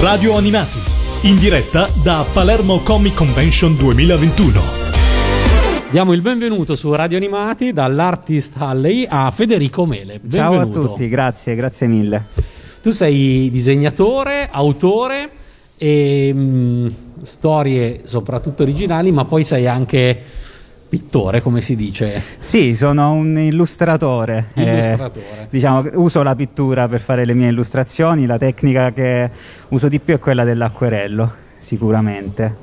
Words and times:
Radio 0.00 0.36
Animati, 0.36 0.78
in 1.22 1.38
diretta 1.38 1.88
da 2.02 2.24
Palermo 2.32 2.80
Comic 2.80 3.14
Convention 3.14 3.76
2021. 3.76 4.60
Diamo 5.90 6.12
il 6.12 6.20
benvenuto 6.20 6.74
su 6.74 6.92
Radio 6.92 7.16
Animati 7.16 7.72
dall'Artist 7.72 8.52
Alley 8.58 9.06
a 9.08 9.30
Federico 9.30 9.86
Mele. 9.86 10.20
Ciao 10.30 10.52
a 10.52 10.58
Benvenuto. 10.58 10.88
tutti, 10.88 11.08
grazie, 11.08 11.54
grazie 11.54 11.86
mille. 11.86 12.26
Tu 12.82 12.90
sei 12.90 13.48
disegnatore, 13.50 14.48
autore 14.50 15.30
e 15.78 16.32
mh, 16.32 16.94
storie 17.22 18.02
soprattutto 18.04 18.64
originali, 18.64 19.10
ma 19.12 19.24
poi 19.24 19.44
sei 19.44 19.66
anche 19.66 20.22
pittore, 20.88 21.42
come 21.42 21.60
si 21.60 21.76
dice. 21.76 22.22
Sì, 22.38 22.74
sono 22.76 23.12
un 23.12 23.38
illustratore. 23.38 24.46
eh, 24.54 24.62
Illustratore. 24.62 25.46
diciamo, 25.50 25.82
che 25.82 25.90
uso 25.94 26.22
la 26.22 26.34
pittura 26.34 26.88
per 26.88 27.00
fare 27.00 27.24
le 27.24 27.34
mie 27.34 27.48
illustrazioni, 27.48 28.26
la 28.26 28.38
tecnica 28.38 28.92
che 28.92 29.30
uso 29.68 29.88
di 29.88 29.98
più 30.00 30.14
è 30.14 30.18
quella 30.18 30.44
dell'acquerello, 30.44 31.30
sicuramente. 31.56 32.56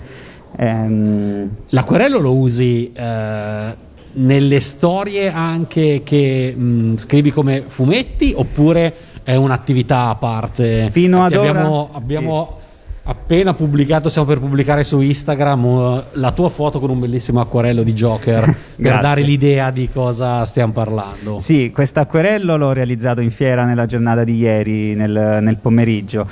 Ehm, 0.57 1.49
L'acquerello 1.69 2.19
lo 2.19 2.35
usi 2.35 2.91
eh, 2.93 3.75
nelle 4.15 4.59
storie 4.59 5.31
anche 5.31 6.01
che 6.03 6.53
mh, 6.55 6.97
scrivi 6.97 7.31
come 7.31 7.63
fumetti 7.67 8.33
oppure 8.35 8.93
è 9.23 9.35
un'attività 9.35 10.09
a 10.09 10.15
parte? 10.15 10.89
Fino 10.91 11.23
ad 11.25 11.33
ora, 11.33 11.49
abbiamo, 11.49 11.89
abbiamo 11.93 12.57
appena 13.05 13.53
pubblicato, 13.53 14.09
stiamo 14.09 14.27
per 14.27 14.39
pubblicare 14.39 14.83
su 14.83 15.01
Instagram 15.01 15.65
eh, 15.65 16.03
la 16.13 16.31
tua 16.31 16.49
foto 16.49 16.79
con 16.79 16.89
un 16.89 16.99
bellissimo 16.99 17.41
acquerello 17.41 17.83
di 17.83 17.93
Joker 17.93 18.43
per 18.75 18.99
dare 18.99 19.21
l'idea 19.21 19.71
di 19.71 19.89
cosa 19.91 20.45
stiamo 20.45 20.73
parlando. 20.73 21.39
Sì, 21.39 21.71
questo 21.73 21.99
acquerello 21.99 22.57
l'ho 22.57 22.71
realizzato 22.71 23.21
in 23.21 23.31
fiera 23.31 23.65
nella 23.65 23.85
giornata 23.85 24.23
di 24.23 24.37
ieri, 24.37 24.95
nel, 24.95 25.39
nel 25.41 25.57
pomeriggio. 25.57 26.27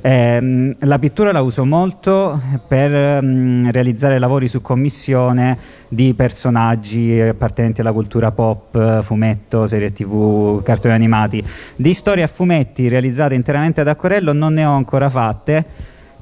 Ehm, 0.00 0.76
la 0.80 0.98
pittura 1.00 1.32
la 1.32 1.40
uso 1.40 1.64
molto 1.64 2.40
per 2.66 3.20
mm, 3.22 3.70
realizzare 3.70 4.18
lavori 4.18 4.46
su 4.46 4.60
commissione 4.60 5.58
di 5.88 6.14
personaggi 6.14 7.18
appartenenti 7.20 7.80
alla 7.80 7.92
cultura 7.92 8.30
pop, 8.30 8.74
eh, 8.76 9.02
fumetto, 9.02 9.66
serie 9.66 9.92
tv, 9.92 10.62
cartoni 10.62 10.94
animati. 10.94 11.44
Di 11.74 11.94
storie 11.94 12.22
a 12.22 12.28
fumetti 12.28 12.88
realizzate 12.88 13.34
interamente 13.34 13.80
ad 13.80 13.88
acquerello 13.88 14.32
non 14.32 14.54
ne 14.54 14.64
ho 14.64 14.74
ancora 14.74 15.08
fatte, 15.08 15.64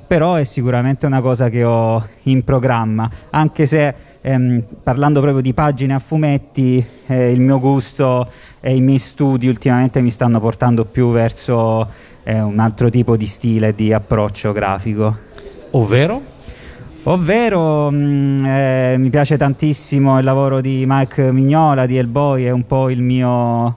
però 0.07 0.35
è 0.35 0.45
sicuramente 0.45 1.07
una 1.07 1.21
cosa 1.21 1.49
che 1.49 1.65
ho 1.65 2.07
in 2.25 2.45
programma, 2.45 3.11
anche 3.31 3.67
se 3.67 3.95
ehm, 4.21 4.62
parlando 4.83 5.21
proprio 5.21 5.43
di 5.43 5.53
pagine 5.53 5.95
a 5.95 5.99
fumetti, 5.99 6.85
eh, 7.07 7.33
il 7.33 7.41
mio 7.41 7.59
gusto 7.59 8.29
e 8.61 8.77
i 8.77 8.81
miei 8.81 8.99
studi 8.99 9.49
ultimamente 9.49 10.01
mi 10.01 10.11
stanno 10.11 10.41
portando 10.41 10.84
più 10.84 11.11
verso 11.11 11.89
eh, 12.25 12.41
un 12.41 12.59
altro 12.59 12.91
tipo 12.91 13.17
di 13.17 13.27
stile, 13.27 13.75
di 13.75 13.93
approccio 13.93 14.53
grafico. 14.53 15.17
Ovvero? 15.71 16.34
Ovvero 17.05 17.89
mh, 17.91 18.45
eh, 18.45 18.95
mi 18.99 19.11
piace 19.11 19.37
tantissimo 19.37 20.19
il 20.19 20.25
lavoro 20.25 20.61
di 20.61 20.84
Mike 20.87 21.31
Mignola 21.31 21.87
di 21.87 21.97
Hellboy, 21.97 22.45
è 22.45 22.51
un 22.51 22.67
po' 22.67 22.91
il 22.91 23.01
mio, 23.01 23.77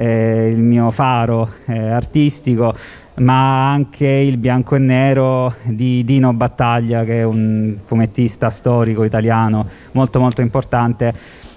eh, 0.00 0.48
il 0.48 0.58
mio 0.58 0.90
faro 0.90 1.50
eh, 1.66 1.90
artistico, 1.90 2.74
ma 3.16 3.70
anche 3.70 4.06
il 4.06 4.38
bianco 4.38 4.74
e 4.76 4.78
nero 4.78 5.54
di 5.64 6.04
Dino 6.04 6.32
Battaglia, 6.32 7.04
che 7.04 7.20
è 7.20 7.22
un 7.22 7.76
fumettista 7.84 8.48
storico 8.48 9.04
italiano 9.04 9.68
molto 9.92 10.18
molto 10.18 10.40
importante. 10.40 11.12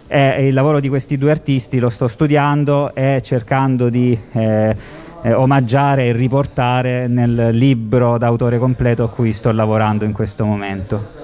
E 0.08 0.46
il 0.46 0.54
lavoro 0.54 0.82
di 0.82 0.90
questi 0.90 1.18
due 1.18 1.32
artisti 1.32 1.80
lo 1.80 1.90
sto 1.90 2.10
studiando 2.10 2.94
e 2.94 3.22
cercando 3.24 3.90
di 3.90 4.16
eh, 4.34 4.76
eh, 5.22 5.34
omaggiare 5.34 6.08
e 6.08 6.12
riportare 6.12 7.08
nel 7.08 7.50
libro 7.54 8.18
d'autore 8.18 8.60
completo 8.60 9.04
a 9.04 9.10
cui 9.10 9.32
sto 9.32 9.52
lavorando 9.52 10.04
in 10.04 10.12
questo 10.12 10.44
momento. 10.44 11.22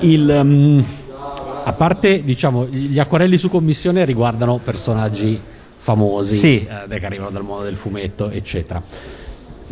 Il, 0.00 0.40
mm, 0.44 0.80
a 1.64 1.72
parte 1.72 2.22
diciamo 2.22 2.66
gli 2.66 2.98
acquarelli 2.98 3.36
su 3.36 3.50
commissione 3.50 4.04
riguardano 4.06 4.58
personaggi 4.62 5.38
famosi 5.92 6.36
Sì. 6.36 6.66
eh, 6.90 6.98
che 6.98 7.06
arrivano 7.06 7.30
dal 7.30 7.42
mondo 7.44 7.64
del 7.64 7.76
fumetto 7.76 8.28
eccetera 8.28 8.82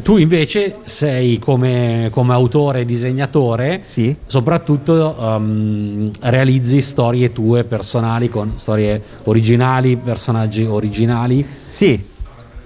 tu 0.02 0.18
invece 0.18 0.76
sei 0.84 1.38
come, 1.38 2.08
come 2.12 2.32
autore 2.34 2.80
e 2.80 2.84
disegnatore 2.84 3.80
Sì. 3.82 4.14
soprattutto 4.26 5.14
um, 5.18 6.10
realizzi 6.20 6.80
storie 6.80 7.32
tue 7.32 7.64
personali 7.64 8.28
con 8.30 8.52
storie 8.56 9.00
originali 9.24 9.96
personaggi 9.96 10.64
originali 10.64 11.44
Sì, 11.68 12.02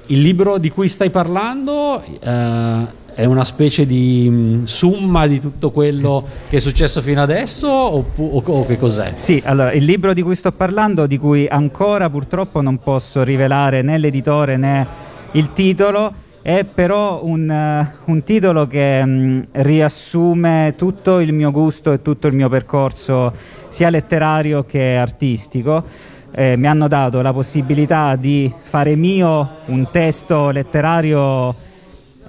il 0.06 0.20
libro 0.22 0.58
di 0.58 0.70
cui 0.70 0.88
stai 0.88 1.10
parlando 1.10 2.02
eh, 2.02 2.98
è 3.14 3.24
una 3.24 3.44
specie 3.44 3.86
di 3.86 4.26
mm, 4.30 4.64
summa 4.64 5.26
di 5.26 5.40
tutto 5.40 5.70
quello 5.70 6.26
che 6.48 6.58
è 6.58 6.60
successo 6.60 7.00
fino 7.02 7.22
adesso 7.22 7.68
oppu- 7.70 8.34
o, 8.34 8.42
o 8.52 8.64
che 8.64 8.78
cos'è? 8.78 9.12
Sì, 9.14 9.42
allora 9.44 9.72
il 9.72 9.84
libro 9.84 10.12
di 10.12 10.22
cui 10.22 10.34
sto 10.34 10.52
parlando, 10.52 11.06
di 11.06 11.18
cui 11.18 11.46
ancora 11.48 12.08
purtroppo 12.08 12.60
non 12.60 12.78
posso 12.78 13.22
rivelare 13.22 13.82
né 13.82 13.98
l'editore 13.98 14.56
né 14.56 14.86
il 15.32 15.52
titolo, 15.52 16.12
è 16.42 16.64
però 16.64 17.22
un, 17.24 17.50
eh, 17.50 17.92
un 18.06 18.22
titolo 18.24 18.66
che 18.66 19.04
mh, 19.04 19.48
riassume 19.52 20.74
tutto 20.76 21.20
il 21.20 21.32
mio 21.32 21.50
gusto 21.50 21.92
e 21.92 22.02
tutto 22.02 22.26
il 22.26 22.34
mio 22.34 22.48
percorso 22.48 23.32
sia 23.68 23.90
letterario 23.90 24.64
che 24.64 24.96
artistico. 24.96 25.84
Eh, 26.32 26.56
mi 26.56 26.68
hanno 26.68 26.86
dato 26.86 27.20
la 27.22 27.32
possibilità 27.32 28.14
di 28.14 28.52
fare 28.62 28.94
mio 28.94 29.48
un 29.66 29.88
testo 29.90 30.50
letterario 30.50 31.68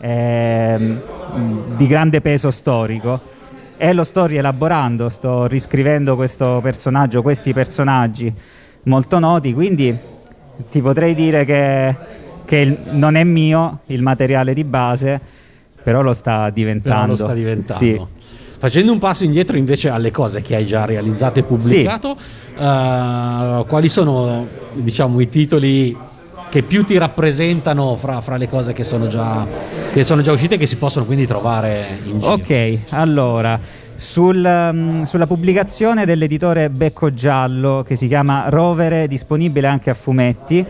ehm, 0.02 1.76
di 1.76 1.88
grande 1.88 2.20
peso 2.22 2.52
storico 2.52 3.30
e 3.78 3.94
lo 3.94 4.04
sto 4.04 4.26
rielaborando, 4.26 5.10
sto 5.10 5.48
riscrivendo 5.48 6.16
questo 6.16 6.60
personaggio, 6.62 7.22
questi 7.22 7.54
personaggi 7.54 8.32
molto 8.84 9.20
noti, 9.20 9.54
quindi 9.54 9.98
ti 10.70 10.82
potrei 10.82 11.16
dire 11.16 11.46
che, 11.46 11.96
che 12.46 12.78
non 12.92 13.16
è 13.16 13.24
mio 13.24 13.80
il 13.88 14.02
materiale 14.02 14.54
di 14.54 14.64
base, 14.64 15.20
però 15.82 16.02
lo 16.02 16.14
sta 16.14 16.50
diventando. 16.50 17.08
lo 17.08 17.16
sta 17.16 17.34
diventando. 17.34 17.84
Sì. 17.84 18.20
Facendo 18.60 18.92
un 18.92 19.00
passo 19.00 19.24
indietro 19.24 19.58
invece 19.58 19.90
alle 19.90 20.12
cose 20.12 20.44
che 20.44 20.56
hai 20.56 20.68
già 20.68 20.86
realizzato 20.86 21.40
e 21.40 21.44
pubblicato, 21.44 22.16
eh, 22.56 23.66
quali 23.68 23.90
sono 23.90 24.46
diciamo, 24.74 25.20
i 25.20 25.30
titoli 25.30 25.98
che 26.52 26.64
più 26.64 26.84
ti 26.84 26.98
rappresentano 26.98 27.96
fra, 27.96 28.20
fra 28.20 28.36
le 28.36 28.50
cose 28.50 28.74
che 28.74 28.84
sono, 28.84 29.08
già, 29.08 29.48
che 29.94 30.04
sono 30.04 30.22
già 30.22 30.34
uscite 30.34 30.56
e 30.56 30.58
che 30.58 30.66
si 30.66 30.76
possono 30.76 31.06
quindi 31.06 31.26
trovare 31.26 32.00
in 32.04 32.20
giro? 32.20 32.34
Ok, 32.34 32.80
allora, 32.90 33.58
sul, 33.96 34.70
mm, 34.74 35.04
sulla 35.04 35.28
pubblicazione 35.28 36.06
dell'editore 36.06 36.70
Becco 36.70 37.14
Giallo, 37.14 37.86
che 37.88 37.96
si 37.96 38.08
chiama 38.08 38.50
Rovere, 38.50 39.08
disponibile 39.08 39.68
anche 39.68 39.92
a 39.92 39.94
fumetti, 39.94 40.66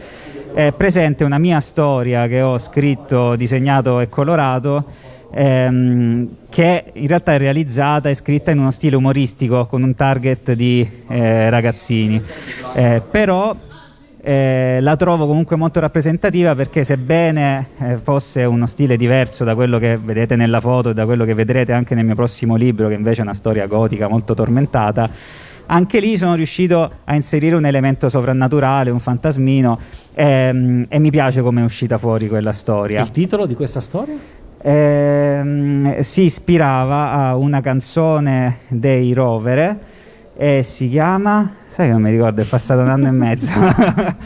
è 0.53 0.72
presente 0.72 1.24
una 1.24 1.40
mia 1.40 1.59
storia 1.59 2.28
che 2.28 2.44
ho 2.44 2.59
scritto, 2.59 3.36
disegnato 3.36 4.02
e 4.02 4.08
colorato, 4.08 4.86
ehm, 5.34 6.28
che 6.48 6.92
in 6.94 7.08
realtà 7.08 7.34
è 7.34 7.40
realizzata 7.40 8.08
e 8.08 8.13
scritta 8.13 8.52
in 8.52 8.59
uno 8.59 8.69
stile 8.69 8.96
umoristico 8.96 9.66
con 9.66 9.81
un 9.81 9.96
target 9.96 10.52
di 10.52 10.88
eh, 11.08 11.50
ragazzini. 11.50 12.22
Eh, 12.75 13.02
però 13.09 13.56
eh, 14.23 14.77
la 14.81 14.95
trovo 14.95 15.25
comunque 15.25 15.55
molto 15.55 15.79
rappresentativa 15.79 16.53
perché 16.53 16.83
sebbene 16.83 17.67
eh, 17.79 17.97
fosse 17.97 18.43
uno 18.43 18.67
stile 18.67 18.95
diverso 18.95 19.43
da 19.43 19.55
quello 19.55 19.79
che 19.79 19.97
vedete 19.97 20.35
nella 20.35 20.61
foto 20.61 20.91
e 20.91 20.93
da 20.93 21.05
quello 21.05 21.25
che 21.25 21.33
vedrete 21.33 21.73
anche 21.73 21.95
nel 21.95 22.05
mio 22.05 22.13
prossimo 22.13 22.55
libro, 22.55 22.87
che 22.87 22.93
invece 22.93 23.21
è 23.21 23.23
una 23.23 23.33
storia 23.33 23.65
gotica 23.65 24.07
molto 24.07 24.35
tormentata, 24.35 25.09
anche 25.65 25.99
lì 25.99 26.17
sono 26.17 26.35
riuscito 26.35 26.91
a 27.03 27.15
inserire 27.15 27.55
un 27.55 27.65
elemento 27.65 28.09
sovrannaturale, 28.09 28.91
un 28.91 28.99
fantasmino 28.99 29.79
ehm, 30.13 30.85
e 30.88 30.99
mi 30.99 31.09
piace 31.09 31.41
come 31.41 31.61
è 31.61 31.63
uscita 31.63 31.97
fuori 31.97 32.27
quella 32.27 32.51
storia. 32.51 33.01
Il 33.01 33.11
titolo 33.11 33.47
di 33.47 33.55
questa 33.55 33.79
storia? 33.79 34.15
Ehm, 34.61 36.00
si 36.01 36.24
ispirava 36.24 37.12
a 37.12 37.35
una 37.35 37.62
canzone 37.62 38.59
dei 38.67 39.13
Rovere 39.13 39.90
e 40.36 40.63
si 40.63 40.89
chiama? 40.89 41.51
Sai 41.68 41.88
che 41.88 41.92
non 41.94 42.01
mi 42.01 42.12
ricordo 42.12 42.42
è 42.42 42.45
passato 42.45 42.81
un 42.81 42.89
anno 42.89 43.07
e 43.07 43.12
mezzo. 43.12 43.51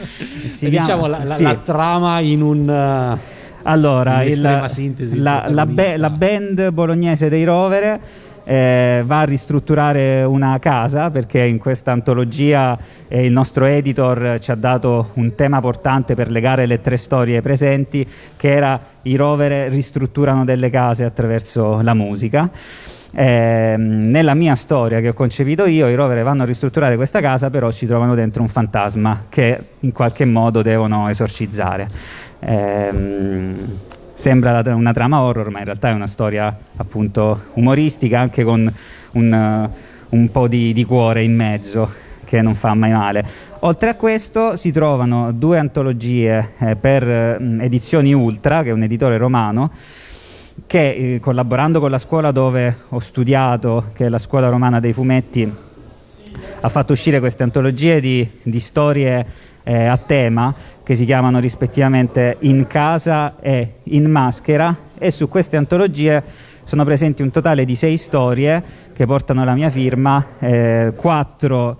Si 0.46 0.68
E 0.68 0.69
chiama- 0.69 0.86
diciamo 0.86 1.07
la, 1.07 1.24
la- 1.24 1.34
sì. 1.36 1.44
la 1.44 1.56
trama 1.56 2.19
in 2.19 2.42
un... 2.42 2.69
eh, 2.69 3.34
allora 3.63 4.22
in 4.24 4.30
il- 4.30 4.63
sintesi, 4.68 5.18
la, 5.19 5.46
la, 5.50 5.66
be- 5.66 5.98
la 5.98 6.10
band 6.10 6.69
bolognese 6.72 7.30
dei 7.30 7.44
Rovere 7.44 8.00
eh, 8.44 9.02
va 9.06 9.22
a 9.22 9.24
ristrutturare 9.24 10.24
una 10.24 10.57
casa 10.60 11.10
perché 11.10 11.42
in 11.42 11.57
questa 11.57 11.92
antologia 11.92 12.78
eh, 13.08 13.25
il 13.25 13.31
nostro 13.31 13.66
editor 13.66 14.38
ci 14.40 14.51
ha 14.51 14.56
dato 14.56 15.10
un 15.16 15.34
tema 15.34 15.60
portante 15.62 16.13
per 16.13 16.30
legare 16.30 16.68
le 16.68 16.80
tre 16.80 16.96
storie 16.98 17.42
presenti 17.42 18.08
che 18.38 18.51
era 18.54 18.80
i 19.01 19.16
Rovere 19.16 19.68
ristrutturano 19.69 20.46
delle 20.46 20.69
case 20.69 21.04
attraverso 21.04 21.81
la 21.81 21.96
musica 21.96 22.48
Ehm, 23.17 24.09
nella 24.09 24.33
mia 24.33 24.56
storia 24.56 25.00
che 25.00 25.09
ho 25.09 25.13
concepito 25.13 25.65
io, 25.65 25.88
i 25.88 25.95
rovere 25.95 26.21
vanno 26.21 26.44
a 26.44 26.45
ristrutturare 26.45 26.97
questa 26.97 27.21
casa, 27.21 27.50
però 27.50 27.71
ci 27.71 27.85
trovano 27.85 28.13
dentro 28.13 28.41
un 28.41 28.50
fantasma 28.50 29.25
che 29.29 29.57
in 29.79 29.94
qualche 29.94 30.25
modo 30.25 30.62
devono 30.62 31.07
esorcizzare. 31.07 31.88
Ehm, 32.39 33.56
sembra 34.13 34.62
una 34.65 34.91
trama 34.91 35.21
horror, 35.21 35.50
ma 35.50 35.59
in 35.59 35.65
realtà 35.65 35.89
è 35.89 35.94
una 35.94 36.07
storia 36.07 36.56
appunto 36.75 37.44
umoristica, 37.53 38.19
anche 38.19 38.44
con 38.44 38.71
un, 39.12 39.69
un 40.09 40.31
po' 40.31 40.47
di, 40.50 40.73
di 40.73 40.83
cuore 40.83 41.23
in 41.23 41.35
mezzo, 41.35 41.89
che 42.25 42.41
non 42.41 42.56
fa 42.56 42.73
mai 42.73 42.91
male. 42.91 43.25
Oltre 43.59 43.89
a 43.89 43.95
questo 43.95 44.57
si 44.57 44.71
trovano 44.73 45.31
due 45.31 45.57
antologie 45.57 46.51
eh, 46.59 46.75
per 46.75 47.39
mh, 47.39 47.62
edizioni 47.62 48.13
Ultra, 48.13 48.62
che 48.62 48.69
è 48.69 48.73
un 48.73 48.83
editore 48.83 49.17
romano, 49.17 49.71
che 50.68 51.16
eh, 51.16 51.19
collaborando 51.19 51.80
con 51.80 51.92
la 51.92 51.98
scuola 51.98 52.31
dove 52.31 52.78
ho 52.90 53.00
studiato, 53.00 53.92
che 53.94 54.06
è 54.06 54.10
la 54.10 54.18
scuola 54.18 54.50
romana 54.50 54.80
dei 54.80 54.94
fumetti, 54.94 55.52
ha 56.60 56.69
fatto 56.69 56.94
uscire 56.94 57.19
queste 57.19 57.44
antologie 57.44 58.00
di, 58.00 58.28
di 58.42 58.60
storie 58.60 59.25
eh, 59.63 59.86
a 59.86 59.98
tema 59.98 60.54
che 60.84 60.96
si 60.96 61.06
chiamano 61.06 61.40
rispettivamente 61.40 62.38
In 62.42 62.68
casa 62.68 63.36
e 63.40 63.75
In 63.84 64.10
maschera 64.10 64.75
e 64.98 65.12
su 65.12 65.28
queste 65.28 65.57
antologie 65.57 66.24
sono 66.63 66.84
presenti 66.84 67.22
un 67.22 67.31
totale 67.31 67.66
di 67.66 67.75
sei 67.75 67.98
storie 67.98 68.63
che 68.94 69.06
portano 69.06 69.44
la 69.44 69.54
mia 69.54 69.69
firma, 69.69 70.25
eh, 70.40 70.94
quattro 70.96 71.78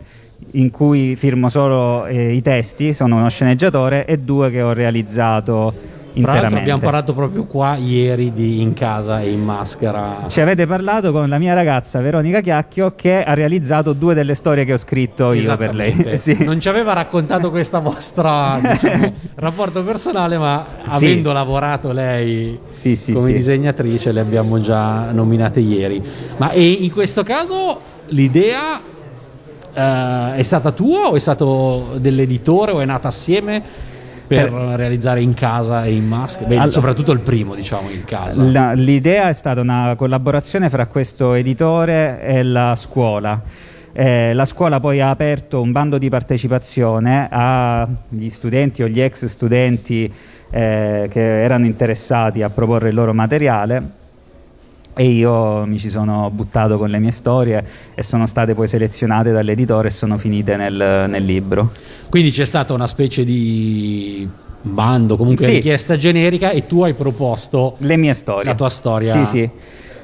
in 0.52 0.70
cui 0.70 1.16
firmo 1.16 1.50
solo 1.50 2.06
eh, 2.06 2.34
i 2.34 2.42
testi, 2.42 2.94
sono 2.94 3.16
uno 3.16 3.30
sceneggiatore 3.30 4.06
e 4.06 4.20
due 4.20 4.52
che 4.52 4.62
ho 4.62 4.74
realizzato 4.74 5.74
tra 6.22 6.34
l'altro 6.34 6.60
abbiamo 6.60 6.82
parlato 6.82 7.14
proprio 7.14 7.46
qua 7.46 7.76
ieri 7.76 8.34
di 8.34 8.62
in 8.62 8.74
casa 8.74 9.22
e 9.22 9.32
in 9.32 9.44
maschera. 9.44 10.24
Ci 10.28 10.42
avete 10.42 10.66
parlato 10.66 11.12
con 11.12 11.28
la 11.28 11.38
mia 11.38 11.54
ragazza 11.54 12.00
Veronica 12.02 12.42
Chiacchio 12.42 12.94
che 12.96 13.24
ha 13.24 13.34
realizzato 13.34 13.94
due 13.94 14.14
delle 14.14 14.36
storie 14.36 14.66
che 14.66 14.74
ho 14.74 14.78
scritto 14.78 15.34
io 15.34 15.56
per 15.58 15.76
lei. 15.76 16.18
sì. 16.18 16.44
Non 16.44 16.60
ci 16.60 16.70
aveva 16.70 16.94
raccontato 16.94 17.52
questo 17.52 17.82
vostro 17.82 18.60
diciamo, 18.62 19.14
rapporto 19.36 19.84
personale, 19.84 20.38
ma 20.38 20.66
sì. 20.70 20.96
avendo 20.96 21.32
lavorato 21.32 21.92
lei 21.92 22.60
sì, 22.70 22.98
come 23.14 23.34
disegnatrice 23.34 24.12
le 24.12 24.20
abbiamo 24.20 24.60
già 24.60 25.12
nominate 25.12 25.60
ieri. 25.60 26.04
Ma 26.38 26.54
in 26.54 26.92
questo 26.92 27.24
caso 27.24 27.94
l'idea 28.08 28.80
uh, 29.76 30.34
è 30.36 30.42
stata 30.44 30.72
tua 30.72 31.10
o 31.10 31.16
è 31.16 31.20
stato 31.20 31.98
dell'editore 31.98 32.72
o 32.72 32.80
è 32.80 32.86
nata 32.86 33.08
assieme? 33.08 33.94
Per 34.28 34.54
eh, 34.54 34.76
realizzare 34.76 35.22
in 35.22 35.34
casa 35.34 35.86
e 35.86 35.94
in 35.94 36.08
maschera, 36.08 36.48
Beh, 36.48 36.56
allora, 36.56 36.72
soprattutto 36.72 37.12
il 37.12 37.20
primo, 37.20 37.56
diciamo, 37.56 37.90
in 37.90 38.04
casa. 38.06 38.44
La, 38.44 38.74
l'idea 38.74 39.30
è 39.30 39.34
stata 39.34 39.62
una 39.62 39.96
collaborazione 39.98 40.70
fra 40.70 40.86
questo 40.88 41.34
editore 41.34 42.22
e 42.22 42.44
la 42.44 42.76
scuola. 42.76 43.42
Eh, 43.94 44.34
la 44.34 44.46
scuola 44.46 44.80
poi 44.80 45.00
ha 45.00 45.10
aperto 45.10 45.62
un 45.62 45.72
bando 45.72 45.98
di 45.98 46.10
partecipazione 46.10 47.30
agli 47.32 48.30
studenti 48.30 48.84
o 48.84 48.88
gli 48.88 49.00
ex 49.00 49.26
studenti 49.26 50.12
eh, 50.52 51.08
che 51.10 51.44
erano 51.44 51.66
interessati 51.66 52.42
a 52.42 52.50
proporre 52.50 52.90
il 52.90 52.96
loro 52.96 53.14
materiale 53.14 54.04
e 54.98 55.10
io 55.10 55.66
mi 55.66 55.78
ci 55.78 55.90
sono 55.90 56.32
buttato 56.32 56.78
con 56.78 56.90
le 56.90 57.00
mie 57.00 57.12
storie 57.12 57.66
e 57.94 58.02
sono 58.02 58.26
state 58.26 58.56
poi 58.56 58.68
selezionate 58.68 59.32
dall'editore 59.32 59.90
e 59.90 59.92
sono 59.92 60.18
finite 60.18 60.56
nel, 60.56 61.06
nel 61.10 61.26
libro. 61.26 61.72
Quindi 62.10 62.32
c'è 62.32 62.46
stata 62.46 62.74
una 62.74 62.88
specie 62.88 63.26
di 63.26 64.28
bando, 64.62 65.18
comunque 65.18 65.46
sì. 65.46 65.52
richiesta 65.52 65.98
generica 65.98 66.52
e 66.52 66.66
tu 66.66 66.82
hai 66.84 66.94
proposto 66.94 67.76
le 67.80 67.98
mie 67.98 68.14
storie. 68.14 68.46
La 68.46 68.56
tua 68.56 68.70
storia. 68.70 69.12
Sì, 69.12 69.26
sì. 69.26 69.50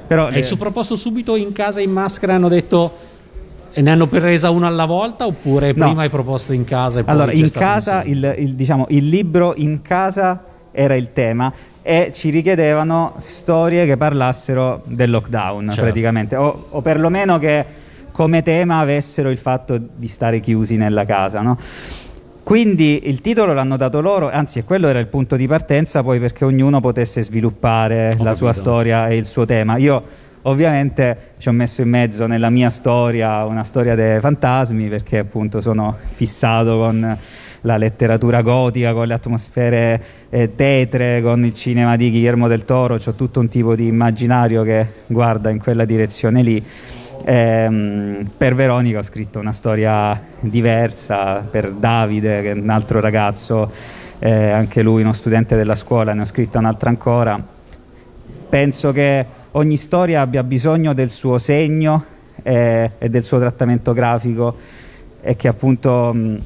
Però 0.06 0.26
hai 0.26 0.42
le... 0.42 0.56
proposto 0.58 0.96
subito 0.96 1.36
in 1.36 1.52
casa 1.52 1.80
in 1.80 1.90
maschera 1.90 2.34
hanno 2.34 2.48
detto 2.48 3.10
e 3.72 3.80
ne 3.80 3.90
hanno 3.90 4.06
presa 4.06 4.50
una 4.50 4.66
alla 4.66 4.84
volta 4.84 5.24
oppure 5.24 5.72
no. 5.74 5.86
prima 5.86 6.02
hai 6.02 6.10
proposto 6.10 6.52
in 6.52 6.64
casa 6.64 7.00
e 7.00 7.04
poi 7.04 7.14
Allora, 7.14 7.32
in 7.32 7.50
casa 7.50 8.02
il, 8.02 8.34
il, 8.36 8.54
diciamo, 8.54 8.84
il 8.90 9.08
libro 9.08 9.54
in 9.56 9.80
casa 9.80 10.44
era 10.70 10.94
il 10.94 11.14
tema 11.14 11.50
e 11.82 12.10
ci 12.14 12.30
richiedevano 12.30 13.14
storie 13.18 13.84
che 13.86 13.96
parlassero 13.96 14.82
del 14.84 15.10
lockdown 15.10 15.66
certo. 15.68 15.82
praticamente 15.82 16.36
o, 16.36 16.66
o, 16.70 16.80
perlomeno 16.80 17.38
che 17.38 17.64
come 18.12 18.42
tema 18.42 18.78
avessero 18.78 19.30
il 19.30 19.38
fatto 19.38 19.80
di 19.96 20.06
stare 20.06 20.38
chiusi 20.40 20.76
nella 20.76 21.04
casa 21.04 21.40
no? 21.40 21.58
quindi 22.44 23.08
il 23.08 23.20
titolo 23.20 23.52
l'hanno 23.52 23.76
dato 23.76 24.00
loro 24.00 24.30
anzi 24.30 24.62
quello 24.62 24.86
era 24.86 25.00
il 25.00 25.08
punto 25.08 25.34
di 25.34 25.48
partenza 25.48 26.02
poi 26.02 26.20
perché 26.20 26.44
ognuno 26.44 26.80
potesse 26.80 27.22
sviluppare 27.22 28.06
Ho 28.06 28.10
la 28.10 28.16
capito. 28.16 28.34
sua 28.34 28.52
storia 28.52 29.08
e 29.08 29.16
il 29.16 29.26
suo 29.26 29.44
tema 29.44 29.76
io 29.76 30.02
ovviamente 30.42 31.34
ci 31.38 31.48
ho 31.48 31.52
messo 31.52 31.82
in 31.82 31.88
mezzo 31.88 32.26
nella 32.26 32.50
mia 32.50 32.70
storia 32.70 33.44
una 33.44 33.64
storia 33.64 33.96
dei 33.96 34.20
fantasmi 34.20 34.88
perché 34.88 35.18
appunto 35.18 35.60
sono 35.60 35.96
fissato 36.10 36.78
con 36.78 37.18
la 37.62 37.76
letteratura 37.76 38.42
gotica, 38.42 38.92
con 38.92 39.06
le 39.06 39.14
atmosfere 39.14 40.02
eh, 40.30 40.54
tetre, 40.54 41.20
con 41.22 41.44
il 41.44 41.54
cinema 41.54 41.96
di 41.96 42.10
Guillermo 42.10 42.48
del 42.48 42.64
Toro, 42.64 42.98
c'ho 42.98 43.14
tutto 43.14 43.40
un 43.40 43.48
tipo 43.48 43.74
di 43.74 43.86
immaginario 43.86 44.62
che 44.62 44.86
guarda 45.06 45.50
in 45.50 45.58
quella 45.58 45.84
direzione 45.84 46.42
lì. 46.42 46.64
Eh, 47.24 48.26
per 48.36 48.54
Veronica 48.54 48.98
ho 48.98 49.02
scritto 49.02 49.38
una 49.38 49.52
storia 49.52 50.20
diversa, 50.40 51.46
per 51.48 51.70
Davide, 51.70 52.42
che 52.42 52.50
è 52.50 52.54
un 52.54 52.70
altro 52.70 53.00
ragazzo, 53.00 53.70
eh, 54.18 54.50
anche 54.50 54.82
lui 54.82 55.02
uno 55.02 55.12
studente 55.12 55.56
della 55.56 55.74
scuola, 55.74 56.14
ne 56.14 56.22
ho 56.22 56.24
scritta 56.24 56.58
un'altra 56.58 56.90
ancora. 56.90 57.40
Penso 58.48 58.92
che 58.92 59.24
ogni 59.52 59.76
storia 59.76 60.20
abbia 60.20 60.42
bisogno 60.42 60.92
del 60.94 61.10
suo 61.10 61.38
segno 61.38 62.04
eh, 62.42 62.90
e 62.98 63.08
del 63.08 63.22
suo 63.22 63.38
trattamento 63.38 63.92
grafico 63.92 64.56
e 65.20 65.36
che 65.36 65.48
appunto 65.48 66.12
mh, 66.12 66.38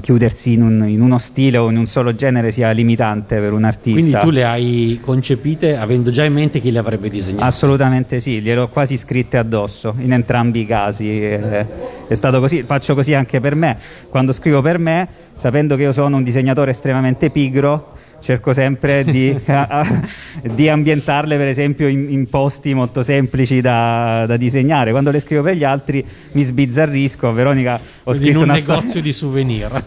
chiudersi 0.00 0.52
in, 0.52 0.62
un, 0.62 0.88
in, 0.88 1.00
uno 1.00 1.18
stile 1.18 1.58
o 1.58 1.70
in 1.70 1.76
un 1.76 1.86
solo 1.86 2.14
genere 2.14 2.50
sia 2.50 2.70
limitante 2.70 3.38
per 3.38 3.52
un 3.52 3.64
artista. 3.64 4.00
Quindi 4.00 4.20
tu 4.20 4.30
le 4.30 4.44
hai 4.44 5.00
concepite 5.02 5.76
avendo 5.76 6.10
già 6.10 6.24
in 6.24 6.32
mente 6.32 6.60
chi 6.60 6.70
le 6.70 6.78
avrebbe 6.78 7.08
disegnate? 7.08 7.44
Assolutamente 7.44 8.20
sì, 8.20 8.40
gliele 8.40 8.60
ho 8.60 8.68
quasi 8.68 8.96
scritte 8.96 9.36
addosso, 9.36 9.94
in 9.98 10.12
entrambi 10.12 10.60
i 10.60 10.66
casi. 10.66 11.22
È, 11.22 11.66
è 12.08 12.14
stato 12.14 12.40
così, 12.40 12.62
faccio 12.62 12.94
così 12.94 13.14
anche 13.14 13.40
per 13.40 13.54
me. 13.54 13.76
Quando 14.08 14.32
scrivo 14.32 14.60
per 14.60 14.78
me, 14.78 15.08
sapendo 15.34 15.76
che 15.76 15.82
io 15.82 15.92
sono 15.92 16.16
un 16.16 16.22
disegnatore 16.22 16.70
estremamente 16.70 17.30
pigro, 17.30 17.94
cerco 18.20 18.52
sempre 18.52 19.04
di, 19.04 19.36
di, 20.42 20.68
ambientarle 20.68 21.36
per 21.36 21.46
esempio 21.46 21.88
in, 21.88 22.10
in 22.10 22.28
posti 22.28 22.74
molto 22.74 23.02
semplici 23.02 23.60
da, 23.60 24.24
da, 24.26 24.36
disegnare. 24.36 24.90
Quando 24.90 25.10
le 25.10 25.20
scrivo 25.20 25.42
per 25.42 25.56
gli 25.56 25.64
altri 25.64 26.04
mi 26.32 26.42
sbizzarrisco. 26.42 27.28
A 27.28 27.32
Veronica 27.32 27.80
ho 28.04 28.14
scritto 28.14 28.30
in 28.30 28.36
un 28.36 28.42
una 28.44 28.54
negozio 28.54 28.88
storia... 28.88 29.02
di 29.02 29.12
souvenir. 29.12 29.84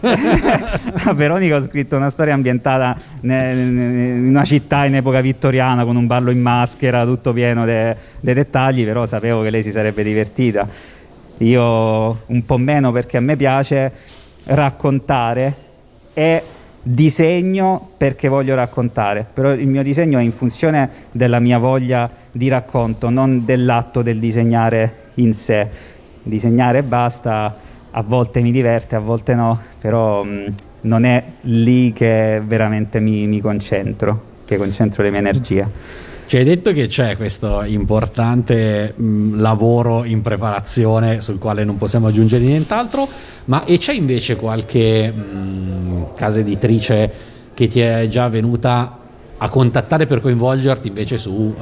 A 1.04 1.12
Veronica 1.12 1.56
ho 1.56 1.62
scritto 1.62 1.96
una 1.96 2.10
storia 2.10 2.34
ambientata 2.34 2.96
in 3.22 4.26
una 4.28 4.44
città 4.44 4.84
in 4.86 4.96
epoca 4.96 5.20
vittoriana 5.20 5.84
con 5.84 5.96
un 5.96 6.06
ballo 6.06 6.30
in 6.30 6.40
maschera 6.40 7.04
tutto 7.04 7.32
pieno 7.32 7.64
dei 7.64 7.94
de 8.20 8.34
dettagli 8.34 8.84
però 8.84 9.06
sapevo 9.06 9.42
che 9.42 9.50
lei 9.50 9.62
si 9.62 9.72
sarebbe 9.72 10.02
divertita. 10.02 10.68
Io 11.38 12.22
un 12.26 12.44
po' 12.44 12.58
meno 12.58 12.92
perché 12.92 13.16
a 13.16 13.20
me 13.20 13.36
piace 13.36 13.92
raccontare 14.44 15.54
e 16.12 16.42
disegno 16.82 17.90
perché 17.96 18.28
voglio 18.28 18.54
raccontare, 18.54 19.26
però 19.32 19.52
il 19.52 19.68
mio 19.68 19.82
disegno 19.82 20.18
è 20.18 20.22
in 20.22 20.32
funzione 20.32 20.88
della 21.10 21.38
mia 21.38 21.58
voglia 21.58 22.10
di 22.30 22.48
racconto, 22.48 23.10
non 23.10 23.44
dell'atto 23.44 24.02
del 24.02 24.18
disegnare 24.18 24.94
in 25.14 25.32
sé. 25.34 25.66
Disegnare 26.22 26.78
e 26.78 26.82
basta, 26.82 27.56
a 27.90 28.02
volte 28.02 28.40
mi 28.40 28.52
diverte, 28.52 28.96
a 28.96 29.00
volte 29.00 29.34
no, 29.34 29.58
però 29.78 30.22
mh, 30.22 30.54
non 30.82 31.04
è 31.04 31.22
lì 31.42 31.92
che 31.92 32.40
veramente 32.44 33.00
mi, 33.00 33.26
mi 33.26 33.40
concentro, 33.40 34.22
che 34.44 34.56
concentro 34.56 35.02
le 35.02 35.10
mie 35.10 35.18
energie. 35.18 35.68
Ci 36.30 36.36
hai 36.36 36.44
detto 36.44 36.72
che 36.72 36.86
c'è 36.86 37.16
questo 37.16 37.64
importante 37.64 38.94
mh, 38.94 39.40
lavoro 39.40 40.04
in 40.04 40.22
preparazione 40.22 41.20
sul 41.20 41.40
quale 41.40 41.64
non 41.64 41.76
possiamo 41.76 42.06
aggiungere 42.06 42.44
nient'altro, 42.44 43.08
ma 43.46 43.64
e 43.64 43.78
c'è 43.78 43.94
invece 43.94 44.36
qualche 44.36 45.10
mh, 45.10 46.14
casa 46.14 46.38
editrice 46.38 47.12
che 47.52 47.66
ti 47.66 47.80
è 47.80 48.06
già 48.06 48.28
venuta 48.28 48.96
a 49.38 49.48
contattare 49.48 50.06
per 50.06 50.20
coinvolgerti 50.20 50.86
invece 50.86 51.16
su 51.16 51.32
uh, 51.32 51.54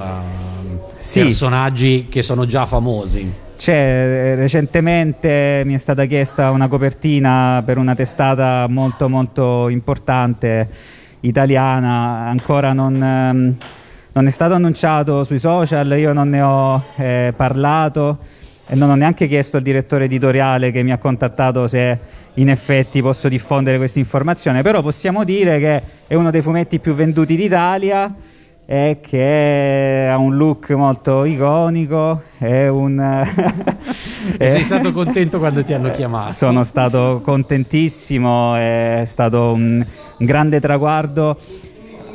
sì. 0.97 1.23
personaggi 1.23 2.09
che 2.11 2.23
sono 2.23 2.45
già 2.45 2.67
famosi? 2.67 3.33
C'è, 3.57 4.35
recentemente 4.37 5.63
mi 5.65 5.73
è 5.73 5.79
stata 5.79 6.05
chiesta 6.05 6.51
una 6.51 6.69
copertina 6.69 7.63
per 7.65 7.79
una 7.79 7.95
testata 7.95 8.67
molto 8.69 9.09
molto 9.09 9.69
importante 9.71 10.69
italiana, 11.21 12.27
ancora 12.29 12.75
non... 12.75 13.57
Non 14.13 14.27
è 14.27 14.31
stato 14.31 14.55
annunciato 14.55 15.23
sui 15.23 15.39
social, 15.39 15.97
io 15.99 16.13
non 16.13 16.31
ne 16.31 16.41
ho 16.41 16.83
eh, 16.97 17.33
parlato 17.37 18.19
e 18.67 18.75
non 18.75 18.91
ho 18.91 18.95
neanche 18.95 19.29
chiesto 19.29 19.57
al 19.57 19.63
direttore 19.63 20.05
editoriale 20.05 20.71
che 20.71 20.83
mi 20.83 20.93
ha 20.93 20.99
contattato 20.99 21.69
se 21.69 21.99
in 22.35 22.49
effetti 22.49 23.01
posso 23.03 23.29
diffondere 23.29 23.77
questa 23.77 23.99
informazione, 23.99 24.63
però 24.63 24.83
possiamo 24.83 25.25
dire 25.25 25.59
che 25.59 25.83
è 26.07 26.15
uno 26.15 26.31
dei 26.31 26.43
fumetti 26.43 26.79
più 26.79 26.95
venduti 26.95 27.37
d'Italia 27.37 28.15
e 28.71 28.99
che 29.01 30.09
ha 30.11 30.19
un 30.19 30.37
look 30.37 30.71
molto 30.73 31.25
iconico 31.25 32.25
è 32.37 32.69
un 32.69 33.01
e 34.37 34.51
sei 34.51 34.63
stato 34.63 34.93
contento 34.93 35.39
quando 35.39 35.65
ti 35.65 35.73
hanno 35.73 35.91
chiamato? 35.91 36.33
Sono 36.33 36.65
stato 36.65 37.23
contentissimo 37.25 38.57
è 38.57 39.05
stato 39.07 39.53
un 39.53 39.85
grande 40.19 40.61
traguardo 40.61 41.39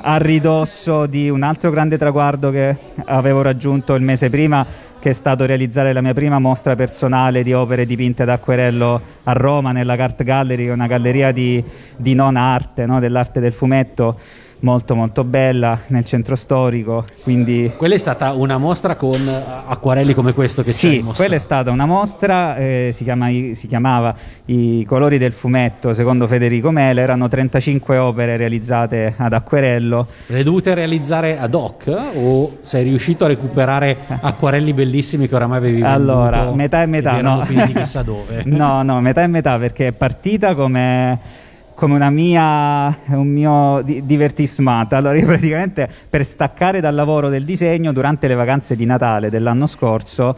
a 0.06 0.18
ridosso 0.18 1.06
di 1.06 1.30
un 1.30 1.44
altro 1.44 1.70
grande 1.72 1.98
traguardo 1.98 2.52
che 2.52 2.76
avevo 3.06 3.42
raggiunto 3.42 3.94
il 3.94 4.02
mese 4.02 4.30
prima, 4.30 4.66
che 5.00 5.12
è 5.12 5.14
stato 5.14 5.46
realizzare 5.46 5.94
la 5.94 6.02
mia 6.02 6.14
prima 6.14 6.40
mostra 6.40 6.76
personale 6.76 7.42
di 7.42 7.54
opere 7.54 7.86
dipinte 7.86 8.24
ad 8.24 8.30
acquerello 8.30 9.02
a 9.24 9.32
Roma, 9.32 9.72
nella 9.72 9.96
Cart 9.96 10.24
Gallery, 10.24 10.68
una 10.68 10.88
galleria 10.88 11.32
di, 11.32 11.64
di 11.96 12.14
non 12.16 12.36
arte, 12.36 12.86
no? 12.86 13.00
dell'arte 13.00 13.40
del 13.40 13.54
fumetto 13.54 14.18
molto 14.64 14.96
molto 14.96 15.24
bella 15.24 15.80
nel 15.88 16.06
centro 16.06 16.36
storico. 16.36 17.06
Quindi... 17.22 17.72
Quella 17.78 17.96
è 17.96 17.98
stata 17.98 18.34
una 18.34 18.58
mostra 18.58 18.96
con 18.96 19.20
acquarelli 19.68 20.14
come 20.14 20.34
questo 20.34 20.62
che 20.62 20.72
sì, 20.72 21.04
quella 21.16 21.36
è 21.36 21.40
stata 21.40 21.72
una 21.72 21.86
mostra, 21.86 22.58
eh, 22.58 22.90
si, 22.92 23.04
chiama, 23.04 23.28
si, 23.28 23.68
chiamava 23.68 24.16
I 24.46 24.86
colori 24.86 25.18
del 25.18 25.32
fumetto, 25.32 25.94
secondo 25.94 26.28
Federico 26.28 26.72
Mele, 26.72 27.02
erano 27.02 27.28
35 27.28 27.98
opere 27.98 28.38
realizzate 28.38 29.14
ad 29.18 29.34
acquerello. 29.34 30.08
Le 30.28 30.44
dovute 30.44 30.74
realizzare 30.74 31.38
ad 31.38 31.54
hoc 31.54 31.96
o 32.16 32.58
sei 32.62 32.84
riuscito 32.84 33.26
a 33.26 33.28
recuperare 33.28 33.98
acquarelli 34.22 34.74
bellissimi 34.74 35.28
che 35.28 35.36
oramai 35.36 35.58
avevi 35.58 35.82
venduto? 35.82 35.94
Allora, 35.94 36.52
metà 36.54 36.82
e 36.82 36.86
metà, 36.86 37.22
no. 37.22 37.44
finiti 37.44 37.74
chissà 37.74 38.02
dove. 38.02 38.44
no, 38.48 38.82
no, 38.84 39.02
metà 39.02 39.24
e 39.24 39.28
metà 39.28 39.58
perché 39.58 39.88
è 39.88 39.92
partita 39.92 40.56
come 40.56 41.42
come 41.74 41.96
una 41.96 42.10
mia, 42.10 42.98
un 43.08 43.28
mio 43.28 43.82
di, 43.84 44.06
divertismata. 44.06 44.98
Allora, 44.98 45.18
io 45.18 45.26
praticamente 45.26 45.90
per 46.10 46.24
staccare 46.24 46.80
dal 46.82 46.96
lavoro 46.96 47.30
del 47.30 47.44
disegno 47.46 47.92
durante 47.92 48.28
le 48.28 48.36
vacanze 48.36 48.76
di 48.76 48.86
Natale 48.86 49.30
dell'anno 49.30 49.68
scorso, 49.68 50.36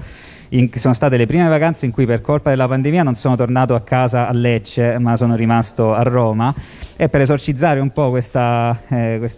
in, 0.49 0.69
sono 0.75 0.93
state 0.93 1.17
le 1.17 1.25
prime 1.25 1.47
vacanze 1.47 1.85
in 1.85 1.91
cui 1.91 2.05
per 2.05 2.21
colpa 2.21 2.49
della 2.49 2.67
pandemia 2.67 3.03
non 3.03 3.15
sono 3.15 3.35
tornato 3.35 3.75
a 3.75 3.81
casa 3.81 4.27
a 4.27 4.31
Lecce, 4.31 4.97
ma 4.99 5.15
sono 5.15 5.35
rimasto 5.35 5.93
a 5.93 6.03
Roma. 6.03 6.53
E 6.95 7.09
per 7.09 7.21
esorcizzare 7.21 7.79
un 7.79 7.91
po' 7.91 8.05
eh, 8.07 8.09
questa, 8.09 8.77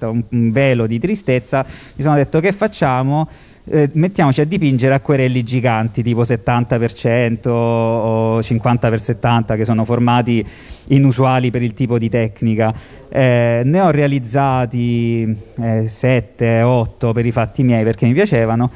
un, 0.09 0.23
un 0.29 0.51
velo 0.51 0.85
di 0.85 0.99
tristezza, 0.99 1.65
mi 1.95 2.03
sono 2.03 2.15
detto 2.15 2.39
che 2.39 2.51
facciamo? 2.51 3.27
Eh, 3.69 3.89
mettiamoci 3.93 4.41
a 4.41 4.45
dipingere 4.45 4.93
acquerelli 4.93 5.43
giganti 5.43 6.01
tipo 6.01 6.21
70% 6.21 7.50
o 7.50 8.39
50x70 8.39 9.55
che 9.55 9.65
sono 9.65 9.83
formati 9.83 10.45
inusuali 10.88 11.51
per 11.51 11.62
il 11.62 11.74
tipo 11.74 11.97
di 11.97 12.09
tecnica. 12.09 12.74
Eh, 13.09 13.62
ne 13.63 13.79
ho 13.81 13.89
realizzati 13.91 15.24
eh, 15.59 15.83
7-8 15.86 17.13
per 17.13 17.25
i 17.25 17.31
fatti 17.31 17.63
miei 17.63 17.83
perché 17.83 18.05
mi 18.05 18.13
piacevano 18.13 18.71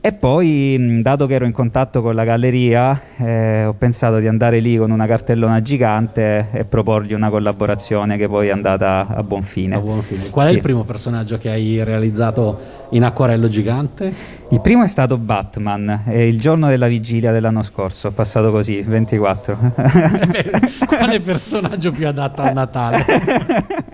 e 0.00 0.12
poi, 0.12 1.00
dato 1.02 1.26
che 1.26 1.34
ero 1.34 1.44
in 1.44 1.50
contatto 1.50 2.02
con 2.02 2.14
la 2.14 2.22
galleria, 2.22 3.00
eh, 3.16 3.64
ho 3.64 3.72
pensato 3.72 4.20
di 4.20 4.28
andare 4.28 4.60
lì 4.60 4.76
con 4.76 4.92
una 4.92 5.06
cartellona 5.06 5.60
gigante 5.60 6.50
e 6.52 6.64
proporgli 6.64 7.14
una 7.14 7.30
collaborazione 7.30 8.16
che 8.16 8.28
poi 8.28 8.46
è 8.46 8.50
andata 8.52 9.08
a 9.08 9.24
buon 9.24 9.42
fine. 9.42 9.74
A 9.74 9.80
buon 9.80 10.02
fine. 10.02 10.30
Qual 10.30 10.46
sì. 10.46 10.52
è 10.52 10.54
il 10.54 10.62
primo 10.62 10.84
personaggio 10.84 11.36
che 11.38 11.50
hai 11.50 11.82
realizzato 11.82 12.60
in 12.90 13.02
acquarello 13.02 13.48
gigante? 13.48 14.14
Il 14.50 14.60
primo 14.60 14.84
è 14.84 14.86
stato 14.86 15.18
Batman, 15.18 16.04
è 16.06 16.18
il 16.18 16.38
giorno 16.38 16.68
della 16.68 16.86
vigilia 16.86 17.32
dell'anno 17.32 17.62
scorso, 17.62 18.08
ho 18.08 18.12
passato 18.12 18.52
così, 18.52 18.80
24. 18.80 19.58
Quale 20.86 21.18
personaggio 21.18 21.90
più 21.90 22.06
adatto 22.06 22.42
al 22.42 22.54
Natale? 22.54 23.04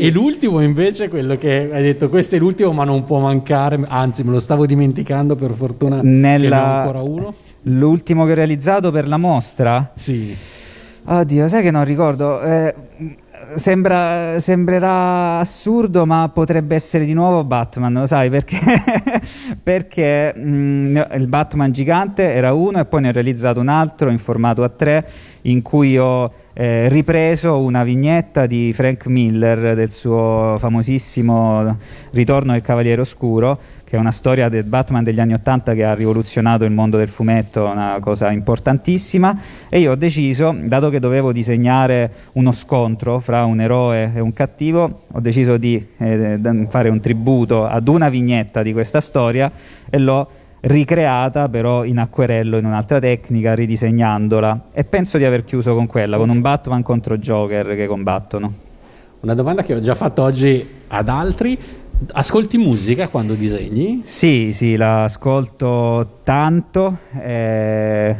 Sì. 0.00 0.06
E 0.06 0.10
l'ultimo 0.10 0.62
invece, 0.62 1.10
quello 1.10 1.36
che 1.36 1.68
hai 1.70 1.82
detto, 1.82 2.08
questo 2.08 2.36
è 2.36 2.38
l'ultimo 2.38 2.72
ma 2.72 2.84
non 2.84 3.04
può 3.04 3.18
mancare, 3.18 3.78
anzi 3.86 4.24
me 4.24 4.30
lo 4.30 4.40
stavo 4.40 4.64
dimenticando 4.64 5.36
per 5.36 5.52
fortuna 5.52 6.00
Nella... 6.02 6.78
ancora 6.78 7.02
uno. 7.02 7.34
L'ultimo 7.64 8.24
che 8.24 8.32
ho 8.32 8.34
realizzato 8.34 8.90
per 8.90 9.06
la 9.06 9.18
mostra? 9.18 9.92
Sì. 9.94 10.34
Oddio, 11.04 11.48
sai 11.48 11.62
che 11.62 11.70
non 11.70 11.84
ricordo. 11.84 12.40
Eh, 12.40 12.74
sembra, 13.56 14.40
sembrerà 14.40 15.38
assurdo, 15.38 16.06
ma 16.06 16.30
potrebbe 16.32 16.74
essere 16.74 17.04
di 17.04 17.12
nuovo 17.12 17.44
Batman, 17.44 17.92
lo 17.92 18.06
sai 18.06 18.30
perché? 18.30 18.58
perché 19.62 20.32
mh, 20.34 20.40
mm, 20.40 20.96
il 21.16 21.26
Batman 21.26 21.72
gigante 21.72 22.32
era 22.32 22.54
uno 22.54 22.80
e 22.80 22.86
poi 22.86 23.02
ne 23.02 23.08
ho 23.08 23.12
realizzato 23.12 23.60
un 23.60 23.68
altro 23.68 24.08
in 24.08 24.18
formato 24.18 24.64
A3 24.64 25.04
in 25.42 25.60
cui 25.60 25.98
ho 25.98 26.32
eh, 26.60 26.90
ripreso 26.90 27.58
una 27.58 27.84
vignetta 27.84 28.44
di 28.44 28.74
Frank 28.74 29.06
Miller 29.06 29.74
del 29.74 29.90
suo 29.90 30.56
famosissimo 30.58 31.78
Ritorno 32.10 32.52
del 32.52 32.60
Cavaliere 32.60 33.00
Oscuro, 33.00 33.58
che 33.82 33.96
è 33.96 33.98
una 33.98 34.10
storia 34.10 34.50
del 34.50 34.64
Batman 34.64 35.02
degli 35.02 35.20
anni 35.20 35.32
Ottanta 35.32 35.72
che 35.72 35.84
ha 35.84 35.94
rivoluzionato 35.94 36.66
il 36.66 36.70
mondo 36.70 36.98
del 36.98 37.08
fumetto, 37.08 37.64
una 37.64 37.96
cosa 38.02 38.30
importantissima, 38.30 39.40
e 39.70 39.78
io 39.78 39.92
ho 39.92 39.94
deciso, 39.94 40.54
dato 40.62 40.90
che 40.90 41.00
dovevo 41.00 41.32
disegnare 41.32 42.12
uno 42.32 42.52
scontro 42.52 43.20
fra 43.20 43.42
un 43.46 43.62
eroe 43.62 44.12
e 44.14 44.20
un 44.20 44.34
cattivo, 44.34 45.00
ho 45.10 45.20
deciso 45.20 45.56
di 45.56 45.82
eh, 45.96 46.38
fare 46.68 46.90
un 46.90 47.00
tributo 47.00 47.66
ad 47.66 47.88
una 47.88 48.10
vignetta 48.10 48.62
di 48.62 48.74
questa 48.74 49.00
storia 49.00 49.50
e 49.88 49.98
l'ho 49.98 50.28
ricreata 50.60 51.48
però 51.48 51.84
in 51.84 51.98
acquerello 51.98 52.58
in 52.58 52.66
un'altra 52.66 52.98
tecnica, 52.98 53.54
ridisegnandola 53.54 54.66
e 54.72 54.84
penso 54.84 55.18
di 55.18 55.24
aver 55.24 55.44
chiuso 55.44 55.74
con 55.74 55.86
quella, 55.86 56.16
con 56.16 56.28
un 56.28 56.40
Batman 56.40 56.82
contro 56.82 57.16
Joker 57.18 57.74
che 57.74 57.86
combattono. 57.86 58.52
Una 59.20 59.34
domanda 59.34 59.62
che 59.62 59.74
ho 59.74 59.80
già 59.80 59.94
fatto 59.94 60.22
oggi 60.22 60.66
ad 60.88 61.08
altri, 61.08 61.58
ascolti 62.12 62.56
musica 62.58 63.08
quando 63.08 63.34
disegni? 63.34 64.02
Sì, 64.04 64.52
sì, 64.52 64.76
la 64.76 65.04
ascolto 65.04 66.20
tanto. 66.22 66.98
Eh, 67.20 68.16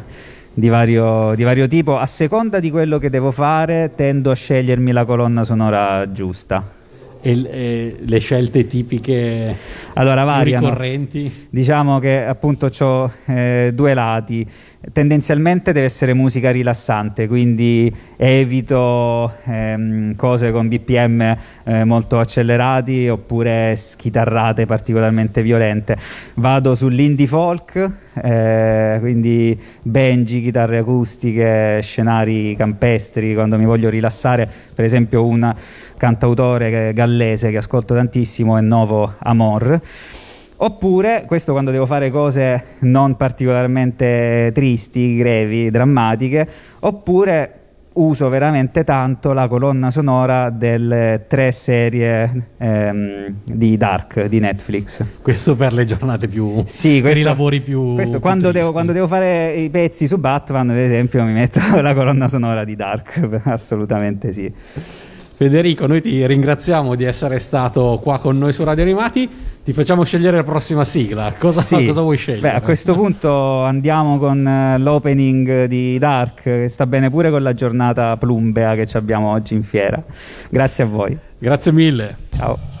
di 0.53 0.67
vario, 0.67 1.33
di 1.33 1.43
vario 1.43 1.67
tipo, 1.67 1.97
a 1.97 2.05
seconda 2.05 2.59
di 2.59 2.69
quello 2.69 2.99
che 2.99 3.09
devo 3.09 3.31
fare 3.31 3.91
tendo 3.95 4.31
a 4.31 4.35
scegliermi 4.35 4.91
la 4.91 5.05
colonna 5.05 5.43
sonora 5.43 6.11
giusta. 6.11 6.79
E, 7.21 7.97
le 8.03 8.19
scelte 8.19 8.65
tipiche 8.67 9.55
allora, 9.93 10.23
variano. 10.23 10.67
ricorrenti? 10.67 11.47
Diciamo 11.49 11.99
che 11.99 12.23
appunto 12.23 12.69
ho 12.79 13.11
eh, 13.25 13.71
due 13.73 13.93
lati. 13.93 14.47
Tendenzialmente 14.93 15.73
deve 15.73 15.85
essere 15.85 16.15
musica 16.15 16.49
rilassante, 16.49 17.27
quindi 17.27 17.93
evito 18.17 19.31
ehm, 19.43 20.15
cose 20.15 20.51
con 20.51 20.67
BPM 20.67 21.37
eh, 21.65 21.83
molto 21.83 22.17
accelerati 22.17 23.07
oppure 23.07 23.75
schitarrate 23.75 24.65
particolarmente 24.65 25.43
violente. 25.43 25.95
Vado 26.33 26.73
sull'indie 26.73 27.27
folk, 27.27 27.91
eh, 28.23 28.97
quindi 28.99 29.55
banji, 29.83 30.41
chitarre 30.41 30.79
acustiche, 30.79 31.79
scenari 31.83 32.55
campestri, 32.55 33.35
quando 33.35 33.59
mi 33.59 33.65
voglio 33.65 33.87
rilassare, 33.87 34.49
per 34.73 34.83
esempio 34.83 35.23
un 35.23 35.53
cantautore 35.95 36.91
gallese 36.91 37.51
che 37.51 37.57
ascolto 37.57 37.93
tantissimo 37.93 38.57
è 38.57 38.61
Novo 38.61 39.13
Amor. 39.19 39.79
Oppure, 40.63 41.23
questo 41.25 41.53
quando 41.53 41.71
devo 41.71 41.87
fare 41.87 42.11
cose 42.11 42.63
non 42.79 43.17
particolarmente 43.17 44.51
tristi, 44.53 45.15
grevi, 45.15 45.71
drammatiche, 45.71 46.47
oppure 46.81 47.55
uso 47.93 48.29
veramente 48.29 48.83
tanto 48.83 49.33
la 49.33 49.47
colonna 49.47 49.89
sonora 49.89 50.51
delle 50.51 51.25
tre 51.27 51.51
serie 51.51 52.49
ehm, 52.57 53.33
di 53.43 53.75
Dark 53.75 54.25
di 54.25 54.39
Netflix. 54.39 55.03
Questo 55.23 55.55
per 55.55 55.73
le 55.73 55.85
giornate 55.85 56.27
più 56.27 56.61
sì, 56.67 57.01
questo, 57.01 57.07
per 57.07 57.17
i 57.17 57.21
lavori 57.23 57.59
più, 57.61 57.95
questo, 57.95 58.11
più 58.13 58.21
quando, 58.21 58.51
devo, 58.51 58.71
quando, 58.71 58.91
devo, 58.91 59.07
fare 59.07 59.53
i 59.53 59.69
pezzi 59.71 60.05
su 60.05 60.19
Batman, 60.19 60.67
per 60.67 60.77
esempio, 60.77 61.23
mi 61.23 61.33
metto 61.33 61.59
la 61.81 61.95
colonna 61.95 62.27
sonora 62.27 62.63
di 62.63 62.75
Dark, 62.75 63.41
assolutamente 63.45 64.31
sì. 64.31 64.53
Federico, 65.41 65.87
noi 65.87 66.01
ti 66.01 66.23
ringraziamo 66.23 66.93
di 66.93 67.03
essere 67.03 67.39
stato 67.39 67.99
qua 68.03 68.19
con 68.19 68.37
noi 68.37 68.53
su 68.53 68.63
Radio 68.63 68.83
Animati. 68.83 69.27
Ti 69.63 69.73
facciamo 69.73 70.03
scegliere 70.03 70.37
la 70.37 70.43
prossima 70.43 70.83
sigla. 70.83 71.33
Cosa, 71.35 71.61
sì. 71.61 71.83
cosa 71.87 72.01
vuoi 72.01 72.15
scegliere? 72.15 72.47
Beh, 72.47 72.53
a 72.57 72.61
questo 72.61 72.93
punto 72.93 73.63
andiamo 73.63 74.19
con 74.19 74.45
eh, 74.47 74.77
l'opening 74.77 75.65
di 75.65 75.97
Dark, 75.97 76.43
che 76.43 76.67
sta 76.69 76.85
bene 76.85 77.09
pure 77.09 77.31
con 77.31 77.41
la 77.41 77.55
giornata 77.55 78.17
plumbea 78.17 78.75
che 78.75 78.87
abbiamo 78.95 79.31
oggi 79.31 79.55
in 79.55 79.63
fiera. 79.63 79.99
Grazie 80.47 80.83
a 80.83 80.87
voi. 80.87 81.17
Grazie 81.39 81.71
mille. 81.71 82.15
Ciao. 82.35 82.80